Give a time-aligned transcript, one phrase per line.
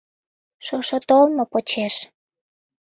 [0.65, 1.95] Шошо толмо почеш.